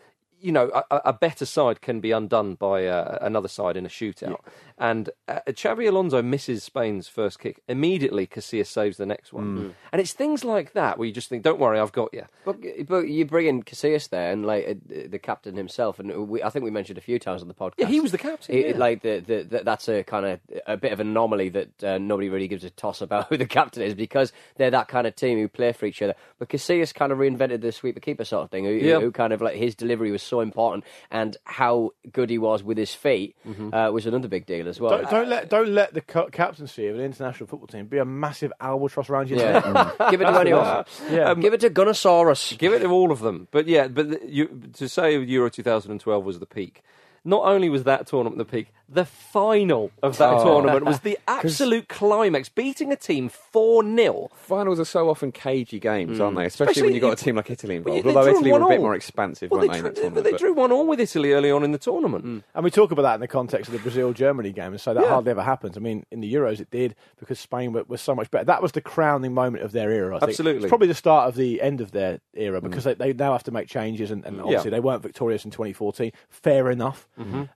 [0.43, 3.89] you know, a, a better side can be undone by uh, another side in a
[3.89, 4.41] shootout.
[4.79, 7.63] And uh, Xabi Alonso misses Spain's first kick.
[7.69, 9.57] Immediately, Casillas saves the next one.
[9.59, 9.75] Mm.
[9.93, 12.25] And it's things like that where you just think, don't worry, I've got you.
[12.45, 12.57] But,
[12.89, 14.75] but you bring in Casillas there, and like uh,
[15.09, 17.75] the captain himself, and we, I think we mentioned a few times on the podcast.
[17.79, 18.57] Yeah, he was the captain.
[18.57, 18.77] Yeah.
[18.77, 21.99] Like the, the, the that's a kind of a bit of an anomaly that uh,
[21.99, 25.15] nobody really gives a toss about who the captain is because they're that kind of
[25.15, 26.15] team who play for each other.
[26.41, 28.65] But Casillas kind of reinvented the sweeper keeper sort of thing.
[28.65, 28.99] Who, Yeah.
[28.99, 32.79] who kind of like his delivery was so important, and how good he was with
[32.79, 33.75] his feet Mm-hmm.
[33.75, 34.91] uh, was another big deal as well.
[34.93, 38.05] Don't, don't let don't let the co- captaincy of an international football team be a
[38.05, 39.95] massive albatross around your yeah, neck.
[40.13, 40.85] give it to anyone.
[41.11, 41.35] Yeah.
[41.35, 42.57] give it to Gunnersaurus.
[42.59, 43.49] Give it to all of them.
[43.51, 44.45] But yeah, but the, you,
[44.79, 46.83] to say Euro 2012 was the peak.
[47.25, 50.45] Not only was that tournament the peak, the final of that Oh.
[50.45, 54.31] tournament was the absolute climax, beating a team 4 0.
[54.35, 56.45] Finals are so often cagey games, aren't they?
[56.47, 58.05] Especially, Especially when you've got a team like Italy involved.
[58.05, 58.83] they Although Italy were a bit all.
[58.85, 61.01] more expansive, Well, weren't they, they, in drew, that but they drew one all with
[61.01, 62.25] Italy early on in the tournament.
[62.25, 62.43] Mm.
[62.55, 64.93] And we talk about that in the context of the Brazil Germany game, and so
[64.95, 65.09] that Yeah.
[65.11, 65.77] hardly ever happens.
[65.77, 68.45] I mean, in the Euros, it did because Spain were, was so much better.
[68.45, 70.17] That was the crowning moment of their era.
[70.17, 70.31] I think.
[70.31, 70.63] Absolutely.
[70.65, 73.45] it's probably the start of the end of their era because they, they now have
[73.45, 74.77] to make changes, and, and obviously Yeah.
[74.77, 76.13] they weren't victorious in 2014.
[76.29, 77.07] Fair enough,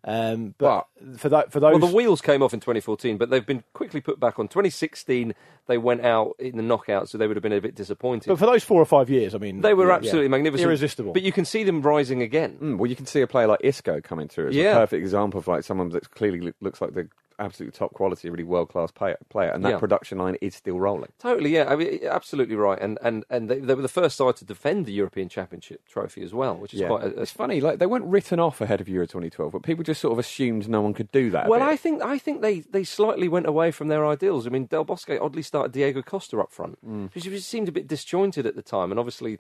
[0.05, 0.87] um, but,
[1.19, 1.79] for that for those.
[1.79, 4.49] Well, the wheels came off in 2014, but they've been quickly put back on.
[4.49, 5.35] 2016,
[5.67, 8.29] they went out in the knockout, so they would have been a bit disappointed.
[8.29, 10.29] but for those four or five years, I mean, they were yeah, absolutely yeah.
[10.31, 10.67] magnificent.
[10.67, 11.13] irresistible.
[11.13, 12.59] But you can see them rising again.
[12.61, 14.73] Mm, well, you can see a player like Isco coming through as Yeah.
[14.73, 18.45] a perfect example of like someone that clearly looks like the absolute top quality, really
[18.45, 19.79] world class player, player, and that Yeah.
[19.79, 21.11] production line is still rolling.
[21.19, 22.79] Totally, yeah, I mean, absolutely right.
[22.81, 26.23] And and and they, they were the first side to defend the European Championship trophy
[26.23, 27.03] as well, which is quite.
[27.05, 29.85] A, a- it's funny, like they weren't written off ahead of Euro 2012, but people
[29.85, 31.49] just sort of assumed no one could do that.
[31.49, 31.69] well, bit.
[31.69, 34.47] I think I think they, they slightly went away from their ideals.
[34.47, 37.15] I mean, Del Bosque oddly started Diego Costa up front, Mm.
[37.15, 39.39] which which seemed a bit disjointed at the time, and obviously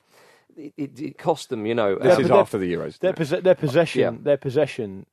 [0.56, 1.66] it, it, it cost them.
[1.66, 2.98] You know, this uh, is after the Euros.
[2.98, 4.10] their, posse- their possession, Yeah.
[4.22, 5.06] their possession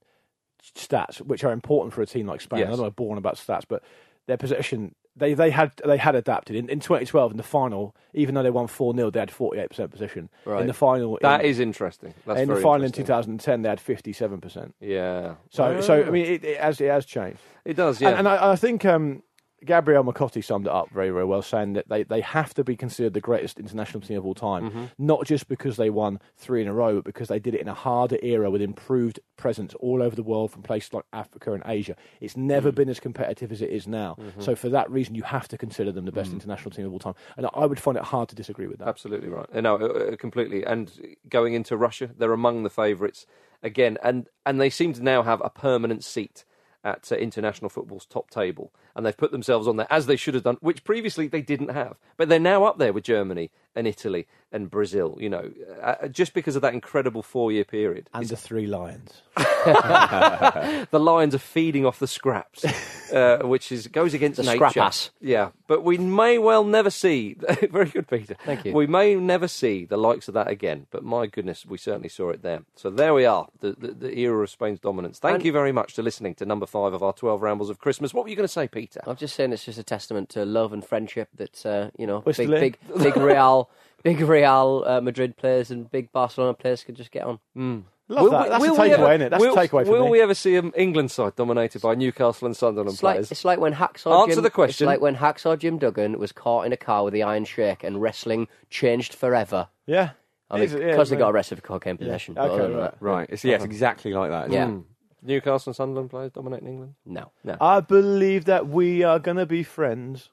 [0.75, 2.59] stats, which are important for a team like Spain.
[2.59, 2.67] Yes.
[2.67, 3.83] I don't know born about stats, but
[4.27, 7.95] their possession, they, they had they had adapted in, in 2012 in the final.
[8.13, 10.29] Even though they won four 0 they had 48 percent possession.
[10.45, 10.61] Right.
[10.61, 12.13] In the final, that in, is interesting.
[12.25, 14.75] That's in the final in 2010, they had 57 percent.
[14.79, 15.35] Yeah.
[15.49, 17.39] So so I mean, it, it has it has changed.
[17.65, 18.09] It does, yeah.
[18.09, 19.23] And, and I, I think um,
[19.65, 22.75] Gabriel Marcotti summed it up very, very well, saying that they, they have to be
[22.75, 24.83] considered the greatest international team of all time, Mm-hmm.
[24.97, 27.67] not just because they won three in a row, but because they did it in
[27.67, 31.63] a harder era with improved presence all over the world from places like Africa and
[31.65, 31.95] Asia.
[32.21, 32.75] It's never Mm.
[32.75, 34.15] been as competitive as it is now.
[34.19, 34.41] Mm-hmm.
[34.41, 36.15] So for that reason, you have to consider them the Mm.
[36.15, 37.15] best international team of all time.
[37.37, 38.87] And I would find it hard to disagree with that.
[38.87, 39.51] Absolutely right.
[39.53, 40.63] No, uh, uh, completely.
[40.63, 40.91] And
[41.29, 43.25] going into Russia, they're among the favourites
[43.61, 46.43] again, and and they seem to now have a permanent seat
[46.83, 50.33] at uh, international football's top table, and they've put themselves on there as they should
[50.33, 51.97] have done, which previously they didn't have.
[52.17, 55.17] But they're now up there with Germany and Italy and Brazil.
[55.19, 58.09] You know, uh, just because of that incredible four-year period.
[58.13, 59.21] And the three lions.
[60.91, 62.65] the lions are feeding off the scraps,
[63.13, 64.57] uh, which is goes against The nature.
[64.69, 65.11] scrap-ass.
[65.21, 67.35] Yeah, but we may well never see.
[67.71, 68.35] very good, Peter.
[68.45, 68.73] Thank you.
[68.73, 70.87] We may never see the likes of that again.
[70.91, 72.63] But my goodness, we certainly saw it there.
[72.75, 75.19] So there we are, the the, the era of Spain's dominance.
[75.19, 77.79] Thank And- you very much for listening to number five of our twelve rambles of
[77.79, 78.13] Christmas.
[78.13, 79.01] What were you going to say, Peter?
[79.05, 82.21] I'm just saying it's just a testament to love and friendship that uh, you know
[82.21, 83.69] big big big Real
[84.03, 87.85] big Real uh, Madrid players and big Barcelona players could just get on.
[88.13, 88.49] Love that.
[88.49, 89.29] That's a takeaway, ever- isn't it?
[89.29, 90.11] That's will, a takeaway for Will me.
[90.11, 93.31] we ever see an England side dominated by Newcastle and Sunderland It's like players?
[93.31, 94.85] it's like when Hacksaw Answer Jim, the question.
[94.85, 97.83] It's like when Hacksaw Jim Duggan was caught in a car with the Iron Sheik
[97.83, 99.67] and wrestling changed forever.
[99.85, 100.11] yeah.
[100.51, 100.81] I mean, Is it?
[100.81, 102.35] Yeah, because they got arrested for cocaine possession.
[102.35, 102.79] but Okay, right.
[102.81, 103.27] that, right.
[103.31, 104.41] It's, yes, exactly like that.
[104.49, 104.65] isn't Yeah.
[104.67, 104.69] it?
[104.71, 104.83] Mm.
[105.23, 106.93] Newcastle and Sunderland players dominating England.
[107.05, 107.31] No.
[107.43, 107.55] No.
[107.59, 110.29] I believe that we are going to be friends.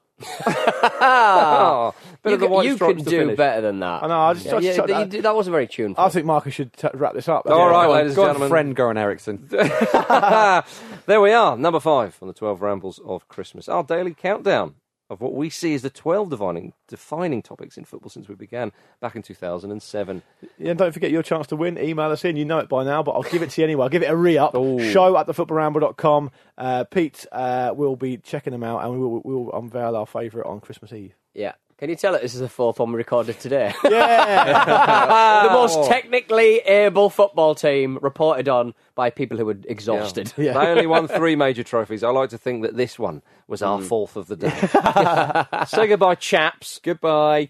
[1.03, 3.37] Oh, Bit You, of the could- you could do finish.
[3.37, 4.03] better than that.
[4.03, 6.03] I know, I just- I just yeah, shut you that- that wasn't very tuneful.
[6.03, 7.47] I think Marcus should t- wrap this up.
[7.49, 7.65] All Yeah.
[7.71, 8.49] right, Go ladies and go on, gentlemen.
[8.49, 9.47] friend Goran Eriksson.
[11.07, 13.67] there we are, number five on the 12 rambles of Christmas.
[13.67, 14.75] Our daily countdown
[15.11, 18.71] of what we see as the 12 defining, defining topics in football since we began
[19.01, 20.23] back in 2007.
[20.57, 21.77] Yeah, and don't forget your chance to win.
[21.77, 22.37] Email us in.
[22.37, 23.83] You know it by now, but I'll give it to you anyway.
[23.83, 24.53] I'll give it a re up.
[24.53, 26.31] Show at thefootballramble.com.
[26.57, 30.49] Uh, Pete uh, will be checking them out and we will we'll unveil our favourite
[30.49, 31.13] on Christmas Eve.
[31.33, 31.53] Yeah.
[31.81, 33.73] Can you tell it this is the fourth one we recorded today?
[33.89, 35.43] Yeah.
[35.47, 35.87] the most oh.
[35.87, 40.31] technically able football team reported on by people who were exhausted.
[40.37, 40.53] Yeah.
[40.53, 42.03] They only won three major trophies.
[42.03, 43.85] I like to think that this one was our hmm.
[43.85, 44.49] fourth of the day.
[45.67, 46.79] say goodbye, chaps.
[46.83, 47.49] Goodbye.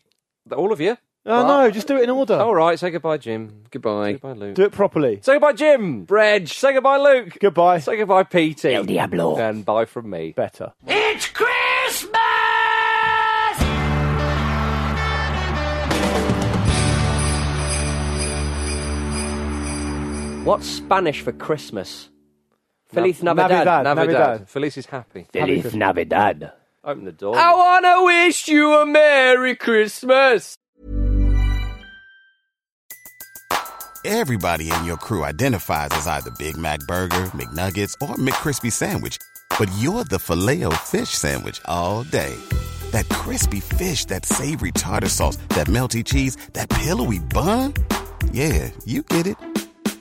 [0.56, 0.98] All of you.
[1.26, 2.36] oh, no, just do it in order.
[2.36, 3.66] All right, say goodbye, Jim.
[3.70, 4.14] Goodbye.
[4.14, 4.56] Say goodbye, Luke.
[4.56, 5.20] Do it properly.
[5.22, 6.06] Say goodbye, Jim.
[6.10, 6.48] Reg.
[6.48, 7.38] Say goodbye, Luke.
[7.40, 7.80] Goodbye.
[7.80, 8.76] Say goodbye, Petey.
[8.76, 9.36] El Diablo.
[9.36, 10.32] And bye from me.
[10.32, 10.72] Better.
[10.88, 12.21] It's Christmas!
[20.44, 22.10] What's Spanish for Christmas?
[22.90, 23.84] Feliz Nav- Navidad.
[23.84, 23.96] Navidad.
[23.98, 24.50] Navidad.
[24.50, 25.28] Feliz is happy.
[25.32, 26.52] Feliz Navidad.
[26.84, 27.38] Open the door.
[27.38, 30.58] I want to wish you a Merry Christmas.
[34.04, 39.20] Everybody in your crew identifies as either Big Mac Burger, McNuggets, or McCrispy Sandwich.
[39.60, 42.36] But you're the filet fish Sandwich all day.
[42.90, 47.76] That crispy fish, that savory tartar sauce, that melty cheese, that pillowy bun.
[48.32, 49.38] Yeah, you get it.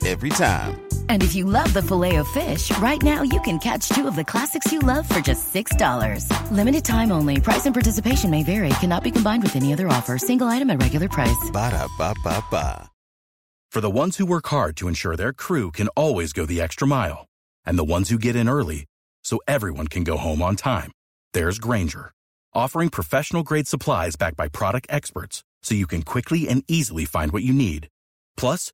[0.05, 0.81] Every time.
[1.09, 4.15] And if you love the filet of fish, right now you can catch two of
[4.15, 6.25] the classics you love for just $6.
[6.51, 7.39] Limited time only.
[7.39, 8.69] Price and participation may vary.
[8.79, 10.17] Cannot be combined with any other offer.
[10.17, 11.51] Single item at regular price.
[11.51, 12.89] Ba-da-ba-ba-ba.
[13.71, 16.85] For the ones who work hard to ensure their crew can always go the extra
[16.85, 17.27] mile,
[17.65, 18.85] and the ones who get in early
[19.23, 20.91] so everyone can go home on time,
[21.31, 22.11] there's Grainger,
[22.53, 27.31] offering professional grade supplies backed by product experts so you can quickly and easily find
[27.31, 27.87] what you need.
[28.35, 28.73] Plus,